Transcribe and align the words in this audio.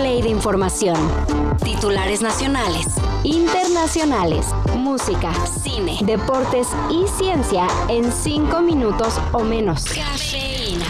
play 0.00 0.22
de 0.22 0.30
información. 0.30 0.96
Titulares 1.62 2.22
nacionales, 2.22 2.86
internacionales, 3.22 4.46
música, 4.74 5.30
cine, 5.62 5.98
deportes 6.02 6.68
y 6.90 7.06
ciencia 7.18 7.66
en 7.88 8.10
5 8.10 8.62
minutos 8.62 9.20
o 9.32 9.40
menos. 9.40 9.84
Cafeína. 9.84 10.86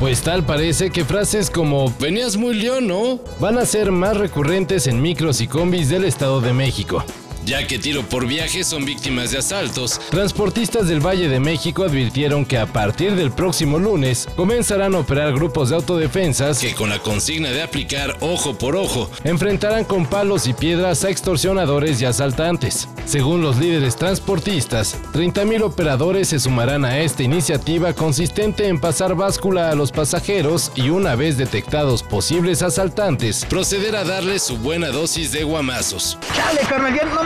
Pues 0.00 0.22
tal 0.22 0.44
parece 0.44 0.90
que 0.90 1.04
frases 1.04 1.48
como 1.48 1.92
venías 2.00 2.36
muy 2.36 2.54
león, 2.54 2.88
¿no? 2.88 3.20
Van 3.38 3.56
a 3.56 3.66
ser 3.66 3.92
más 3.92 4.16
recurrentes 4.16 4.88
en 4.88 5.00
micros 5.00 5.40
y 5.40 5.46
combis 5.46 5.88
del 5.88 6.04
Estado 6.04 6.40
de 6.40 6.52
México 6.52 7.04
ya 7.44 7.66
que 7.66 7.78
tiro 7.78 8.02
por 8.02 8.26
viaje 8.26 8.64
son 8.64 8.84
víctimas 8.84 9.30
de 9.30 9.38
asaltos. 9.38 10.00
Transportistas 10.10 10.88
del 10.88 11.04
Valle 11.04 11.28
de 11.28 11.40
México 11.40 11.84
advirtieron 11.84 12.44
que 12.44 12.58
a 12.58 12.66
partir 12.66 13.14
del 13.14 13.30
próximo 13.30 13.78
lunes 13.78 14.28
comenzarán 14.36 14.94
a 14.94 14.98
operar 14.98 15.32
grupos 15.32 15.70
de 15.70 15.76
autodefensas 15.76 16.58
que 16.58 16.74
con 16.74 16.90
la 16.90 16.98
consigna 16.98 17.50
de 17.50 17.62
aplicar 17.62 18.16
ojo 18.20 18.56
por 18.56 18.76
ojo 18.76 19.10
enfrentarán 19.24 19.84
con 19.84 20.06
palos 20.06 20.46
y 20.46 20.54
piedras 20.54 21.04
a 21.04 21.10
extorsionadores 21.10 22.00
y 22.00 22.04
asaltantes. 22.04 22.88
Según 23.06 23.42
los 23.42 23.58
líderes 23.58 23.96
transportistas, 23.96 24.96
30.000 25.12 25.62
operadores 25.62 26.28
se 26.28 26.40
sumarán 26.40 26.84
a 26.84 26.98
esta 27.00 27.22
iniciativa 27.22 27.92
consistente 27.92 28.68
en 28.68 28.80
pasar 28.80 29.14
báscula 29.14 29.70
a 29.70 29.74
los 29.74 29.92
pasajeros 29.92 30.72
y 30.74 30.88
una 30.88 31.14
vez 31.14 31.36
detectados 31.36 32.02
posibles 32.02 32.62
asaltantes, 32.62 33.44
proceder 33.44 33.96
a 33.96 34.04
darles 34.04 34.42
su 34.42 34.56
buena 34.56 34.88
dosis 34.88 35.32
de 35.32 35.44
guamazos. 35.44 36.18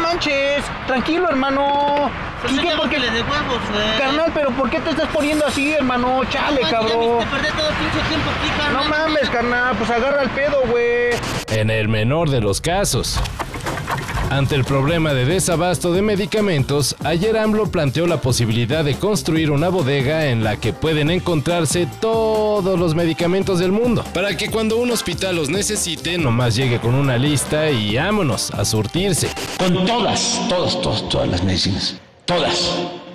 Manches. 0.08 0.64
Tranquilo, 0.86 1.28
hermano. 1.28 2.10
Pues 2.40 2.52
¿Y 2.52 2.58
qué? 2.58 2.70
Porque 2.76 2.98
le 2.98 3.10
de 3.10 3.22
huevos, 3.22 3.60
güey. 3.72 3.98
Carnal, 3.98 4.30
pero 4.32 4.50
¿por 4.50 4.70
qué 4.70 4.80
te 4.80 4.90
estás 4.90 5.08
poniendo 5.08 5.46
así, 5.46 5.72
hermano? 5.72 6.22
Chale, 6.30 6.62
no, 6.62 6.70
cabrón. 6.70 6.90
todo 6.90 7.18
pinche 7.18 8.08
tiempo 8.08 8.30
aquí, 8.38 8.48
carnal. 8.56 8.84
No 8.84 8.88
mames, 8.88 9.30
carnal. 9.30 9.76
Pues 9.76 9.90
agarra 9.90 10.22
el 10.22 10.30
pedo, 10.30 10.62
güey. 10.66 11.10
En 11.48 11.70
el 11.70 11.88
menor 11.88 12.30
de 12.30 12.40
los 12.40 12.60
casos. 12.60 13.20
Ante 14.30 14.56
el 14.56 14.64
problema 14.64 15.14
de 15.14 15.24
desabasto 15.24 15.90
de 15.92 16.02
medicamentos, 16.02 16.96
ayer 17.02 17.38
AMLO 17.38 17.70
planteó 17.70 18.06
la 18.06 18.20
posibilidad 18.20 18.84
de 18.84 18.94
construir 18.94 19.50
una 19.50 19.70
bodega 19.70 20.26
en 20.26 20.44
la 20.44 20.58
que 20.58 20.74
pueden 20.74 21.10
encontrarse 21.10 21.88
todos 22.00 22.78
los 22.78 22.94
medicamentos 22.94 23.58
del 23.58 23.72
mundo, 23.72 24.04
para 24.12 24.36
que 24.36 24.50
cuando 24.50 24.76
un 24.76 24.90
hospital 24.90 25.36
los 25.36 25.48
necesite, 25.48 26.18
nomás 26.18 26.56
llegue 26.56 26.78
con 26.78 26.94
una 26.94 27.16
lista 27.16 27.70
y 27.70 27.96
vámonos 27.96 28.50
a 28.50 28.66
surtirse. 28.66 29.30
Con 29.56 29.86
todas, 29.86 30.38
todas, 30.48 30.78
todas, 30.82 31.08
todas 31.08 31.28
las 31.28 31.42
medicinas. 31.42 31.96
Todas 32.26 33.07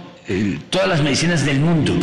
todas 0.69 0.87
las 0.87 1.01
medicinas 1.01 1.45
del 1.45 1.59
mundo. 1.59 1.93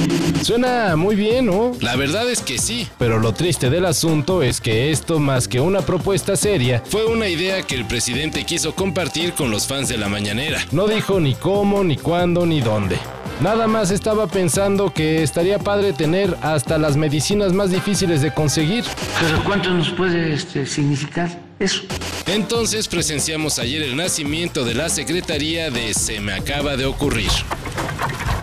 Suena 0.42 0.96
muy 0.96 1.16
bien, 1.16 1.46
¿no? 1.46 1.72
La 1.80 1.96
verdad 1.96 2.28
es 2.30 2.40
que 2.40 2.58
sí, 2.58 2.88
pero 2.98 3.18
lo 3.18 3.32
triste 3.32 3.70
del 3.70 3.86
asunto 3.86 4.42
es 4.42 4.60
que 4.60 4.90
esto, 4.90 5.18
más 5.18 5.48
que 5.48 5.60
una 5.60 5.80
propuesta 5.80 6.36
seria, 6.36 6.82
fue 6.86 7.06
una 7.06 7.28
idea 7.28 7.62
que 7.62 7.74
el 7.74 7.86
presidente 7.86 8.44
quiso 8.44 8.74
compartir 8.74 9.32
con 9.32 9.50
los 9.50 9.66
fans 9.66 9.88
de 9.88 9.98
la 9.98 10.08
mañanera. 10.08 10.60
No 10.72 10.86
dijo 10.86 11.20
ni 11.20 11.34
cómo, 11.34 11.84
ni 11.84 11.96
cuándo, 11.96 12.46
ni 12.46 12.60
dónde. 12.60 12.98
Nada 13.40 13.66
más 13.66 13.90
estaba 13.90 14.26
pensando 14.26 14.92
que 14.92 15.22
estaría 15.22 15.58
padre 15.58 15.94
tener 15.94 16.36
hasta 16.42 16.76
las 16.76 16.98
medicinas 16.98 17.54
más 17.54 17.70
difíciles 17.70 18.20
de 18.20 18.34
conseguir. 18.34 18.84
Pero 19.18 19.42
¿cuánto 19.44 19.70
nos 19.70 19.88
puede 19.90 20.34
este, 20.34 20.66
significar 20.66 21.30
eso? 21.58 21.80
Entonces 22.26 22.86
presenciamos 22.86 23.58
ayer 23.58 23.82
el 23.82 23.96
nacimiento 23.96 24.66
de 24.66 24.74
la 24.74 24.90
Secretaría 24.90 25.70
de 25.70 25.94
Se 25.94 26.20
me 26.20 26.34
acaba 26.34 26.76
de 26.76 26.84
ocurrir. 26.84 27.30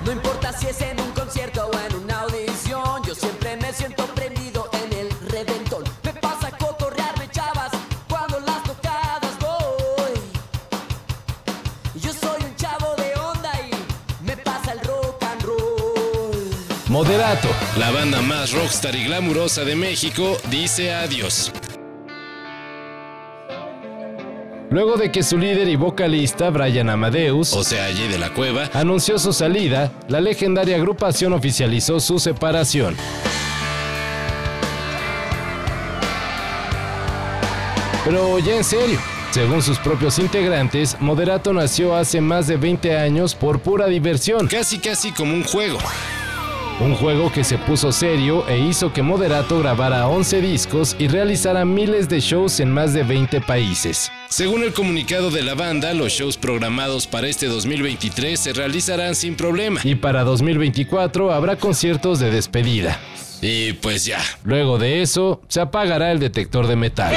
No 0.07 0.13
importa 0.13 0.53
si 0.57 0.67
es 0.67 0.79
en 0.79 0.97
un 1.01 1.11
concierto 1.11 1.69
o 1.69 1.79
en 1.85 1.95
una 2.01 2.21
audición, 2.21 3.03
yo 3.05 3.13
siempre 3.13 3.57
me 3.57 3.73
siento 3.73 4.05
prendido 4.15 4.69
en 4.71 4.99
el 4.99 5.09
reventón. 5.27 5.83
Me 6.01 6.13
pasa 6.13 6.49
cotorrearme 6.57 7.29
chavas 7.29 7.71
cuando 8.07 8.39
las 8.39 8.63
tocadas 8.63 9.37
voy. 9.41 10.21
Yo 11.95 12.13
soy 12.13 12.41
un 12.41 12.55
chavo 12.55 12.95
de 12.95 13.19
onda 13.19 13.51
y 13.69 14.23
me 14.25 14.37
pasa 14.37 14.71
el 14.71 14.79
rock 14.79 15.21
and 15.23 15.41
roll. 15.43 16.51
Moderato, 16.87 17.49
la 17.77 17.91
banda 17.91 18.21
más 18.21 18.53
rockstar 18.53 18.95
y 18.95 19.03
glamurosa 19.03 19.65
de 19.65 19.75
México, 19.75 20.37
dice 20.49 20.93
adiós. 20.93 21.51
Luego 24.69 24.97
de 24.97 25.11
que 25.11 25.23
su 25.23 25.37
líder 25.37 25.69
y 25.69 25.77
vocalista, 25.77 26.49
Brian 26.49 26.89
Amadeus, 26.89 27.53
o 27.53 27.63
sea, 27.63 27.85
allí 27.85 28.05
de 28.09 28.17
la 28.17 28.33
cueva, 28.33 28.69
anunció 28.73 29.17
su 29.17 29.31
salida, 29.31 29.93
la 30.09 30.19
legendaria 30.19 30.75
agrupación 30.75 31.31
oficializó 31.31 32.01
su 32.01 32.19
separación. 32.19 32.95
Pero 38.03 38.39
ya 38.39 38.57
en 38.57 38.63
serio, 38.65 38.99
según 39.31 39.61
sus 39.61 39.79
propios 39.79 40.19
integrantes, 40.19 40.97
Moderato 40.99 41.53
nació 41.53 41.95
hace 41.95 42.19
más 42.19 42.47
de 42.47 42.57
20 42.57 42.97
años 42.97 43.35
por 43.35 43.59
pura 43.59 43.87
diversión, 43.87 44.47
casi 44.47 44.79
casi 44.79 45.11
como 45.13 45.33
un 45.33 45.43
juego. 45.43 45.77
Un 46.79 46.93
juego 46.93 47.31
que 47.31 47.43
se 47.43 47.57
puso 47.57 47.91
serio 47.91 48.47
e 48.47 48.59
hizo 48.59 48.93
que 48.93 49.01
Moderato 49.01 49.57
grabara 49.59 50.07
11 50.07 50.41
discos 50.41 50.95
y 50.99 51.07
realizara 51.07 51.65
miles 51.65 52.07
de 52.07 52.19
shows 52.19 52.59
en 52.59 52.69
más 52.69 52.93
de 52.93 53.01
20 53.01 53.41
países. 53.41 54.11
Según 54.29 54.61
el 54.61 54.73
comunicado 54.73 55.31
de 55.31 55.41
la 55.41 55.55
banda, 55.55 55.95
los 55.95 56.11
shows 56.11 56.37
programados 56.37 57.07
para 57.07 57.27
este 57.27 57.47
2023 57.47 58.39
se 58.39 58.53
realizarán 58.53 59.15
sin 59.15 59.35
problema 59.35 59.81
y 59.83 59.95
para 59.95 60.23
2024 60.23 61.33
habrá 61.33 61.55
conciertos 61.55 62.19
de 62.19 62.29
despedida. 62.29 62.99
Y 63.41 63.73
pues 63.73 64.05
ya, 64.05 64.19
luego 64.43 64.77
de 64.77 65.01
eso, 65.01 65.41
se 65.47 65.61
apagará 65.61 66.11
el 66.11 66.19
detector 66.19 66.67
de 66.67 66.75
metal. 66.75 67.15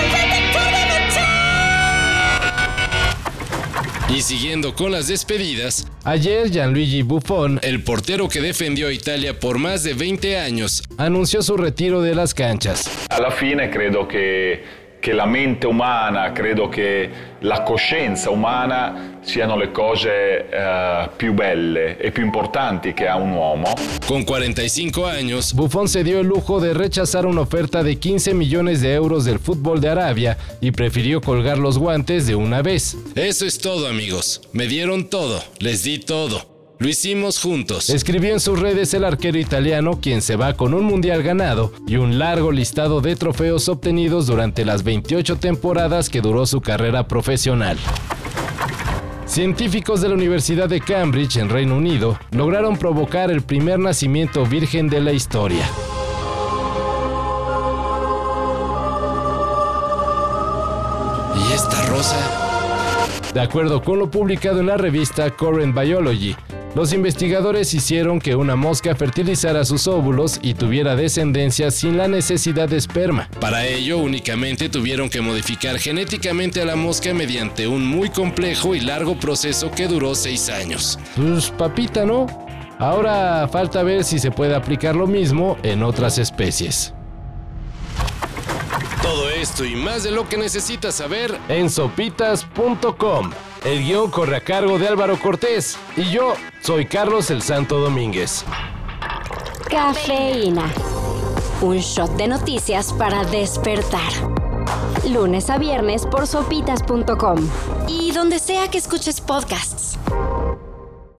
Y 4.08 4.22
siguiendo 4.22 4.74
con 4.74 4.90
las 4.90 5.06
despedidas, 5.06 5.86
ayer 6.04 6.50
Gianluigi 6.50 7.02
Buffon, 7.02 7.60
el 7.62 7.82
portero 7.82 8.28
que 8.28 8.40
defendió 8.40 8.88
a 8.88 8.92
Italia 8.92 9.38
por 9.38 9.58
más 9.58 9.82
de 9.82 9.94
20 9.94 10.38
años, 10.38 10.82
anunció 10.96 11.42
su 11.42 11.56
retiro 11.56 12.02
de 12.02 12.14
las 12.14 12.34
canchas. 12.34 12.90
A 13.10 13.20
la 13.20 13.30
fine 13.30 13.70
creo 13.70 14.06
que 14.08 14.62
che 15.00 15.12
la 15.12 15.26
mente 15.26 15.66
umana, 15.66 16.30
credo 16.32 16.68
che 16.68 17.10
la 17.40 17.62
coscienza 17.62 18.30
umana 18.30 19.18
siano 19.22 19.56
le 19.56 19.72
cose 19.72 20.46
uh, 20.52 21.10
più 21.16 21.32
belle 21.32 21.98
e 21.98 22.10
più 22.10 22.22
importanti 22.22 22.92
che 22.92 23.08
ha 23.08 23.16
un 23.16 23.32
uomo. 23.32 23.72
Con 24.06 24.24
45 24.24 25.10
años, 25.10 25.54
Buffon 25.54 25.88
se 25.88 26.04
dio 26.04 26.20
el 26.20 26.26
lujo 26.26 26.60
de 26.60 26.74
rechazar 26.74 27.24
una 27.24 27.40
oferta 27.40 27.82
de 27.82 27.98
15 27.98 28.34
millones 28.34 28.82
de 28.82 28.92
euros 28.94 29.24
del 29.24 29.38
fútbol 29.38 29.80
de 29.80 29.88
Arabia 29.88 30.36
y 30.60 30.70
prefirió 30.70 31.20
colgar 31.20 31.58
los 31.58 31.78
guantes 31.78 32.26
de 32.26 32.34
una 32.34 32.60
vez. 32.60 32.96
Eso 33.14 33.46
es 33.46 33.58
todo 33.58 33.88
amigos, 33.88 34.42
me 34.52 34.66
dieron 34.66 35.08
todo, 35.08 35.42
les 35.58 35.82
di 35.82 35.98
todo. 35.98 36.49
Lo 36.80 36.88
hicimos 36.88 37.38
juntos. 37.38 37.90
Escribió 37.90 38.32
en 38.32 38.40
sus 38.40 38.58
redes 38.58 38.94
el 38.94 39.04
arquero 39.04 39.38
italiano, 39.38 40.00
quien 40.00 40.22
se 40.22 40.36
va 40.36 40.54
con 40.54 40.72
un 40.72 40.84
mundial 40.84 41.22
ganado 41.22 41.74
y 41.86 41.96
un 41.96 42.18
largo 42.18 42.52
listado 42.52 43.02
de 43.02 43.16
trofeos 43.16 43.68
obtenidos 43.68 44.26
durante 44.26 44.64
las 44.64 44.82
28 44.82 45.36
temporadas 45.36 46.08
que 46.08 46.22
duró 46.22 46.46
su 46.46 46.62
carrera 46.62 47.06
profesional. 47.06 47.76
Científicos 49.26 50.00
de 50.00 50.08
la 50.08 50.14
Universidad 50.14 50.70
de 50.70 50.80
Cambridge, 50.80 51.36
en 51.36 51.50
Reino 51.50 51.76
Unido, 51.76 52.18
lograron 52.30 52.78
provocar 52.78 53.30
el 53.30 53.42
primer 53.42 53.78
nacimiento 53.78 54.46
virgen 54.46 54.88
de 54.88 55.02
la 55.02 55.12
historia. 55.12 55.68
¿Y 61.36 61.52
esta 61.52 61.82
rosa? 61.88 62.16
De 63.34 63.40
acuerdo 63.40 63.82
con 63.82 63.98
lo 63.98 64.10
publicado 64.10 64.60
en 64.60 64.66
la 64.66 64.78
revista 64.78 65.30
Current 65.30 65.78
Biology, 65.78 66.34
los 66.74 66.92
investigadores 66.92 67.74
hicieron 67.74 68.20
que 68.20 68.36
una 68.36 68.56
mosca 68.56 68.94
fertilizara 68.94 69.64
sus 69.64 69.86
óvulos 69.88 70.38
y 70.42 70.54
tuviera 70.54 70.94
descendencia 70.96 71.70
sin 71.70 71.96
la 71.96 72.08
necesidad 72.08 72.68
de 72.68 72.76
esperma. 72.76 73.28
Para 73.40 73.66
ello 73.66 73.98
únicamente 73.98 74.68
tuvieron 74.68 75.10
que 75.10 75.20
modificar 75.20 75.78
genéticamente 75.78 76.62
a 76.62 76.64
la 76.64 76.76
mosca 76.76 77.12
mediante 77.12 77.66
un 77.66 77.84
muy 77.84 78.10
complejo 78.10 78.74
y 78.74 78.80
largo 78.80 79.18
proceso 79.18 79.70
que 79.70 79.88
duró 79.88 80.14
seis 80.14 80.48
años. 80.48 80.98
Pues 81.16 81.50
papita, 81.50 82.04
¿no? 82.04 82.26
Ahora 82.78 83.46
falta 83.48 83.82
ver 83.82 84.04
si 84.04 84.18
se 84.18 84.30
puede 84.30 84.54
aplicar 84.54 84.96
lo 84.96 85.06
mismo 85.06 85.58
en 85.62 85.82
otras 85.82 86.18
especies. 86.18 86.94
Todo 89.02 89.28
esto 89.28 89.64
y 89.64 89.74
más 89.74 90.04
de 90.04 90.10
lo 90.10 90.28
que 90.28 90.36
necesitas 90.36 90.94
saber 90.94 91.36
en 91.48 91.68
sopitas.com. 91.68 93.32
El 93.64 93.84
guion 93.84 94.10
corre 94.10 94.36
a 94.36 94.40
cargo 94.40 94.78
de 94.78 94.88
Álvaro 94.88 95.18
Cortés 95.18 95.78
y 95.96 96.10
yo 96.10 96.34
soy 96.62 96.86
Carlos 96.86 97.30
el 97.30 97.42
Santo 97.42 97.78
Domínguez. 97.78 98.44
Cafeína. 99.68 100.64
Un 101.60 101.76
shot 101.76 102.10
de 102.16 102.26
noticias 102.26 102.92
para 102.94 103.22
despertar. 103.24 104.12
Lunes 105.06 105.50
a 105.50 105.58
viernes 105.58 106.06
por 106.06 106.26
sopitas.com. 106.26 107.38
Y 107.86 108.12
donde 108.12 108.38
sea 108.38 108.68
que 108.68 108.78
escuches 108.78 109.20
podcasts. 109.20 109.89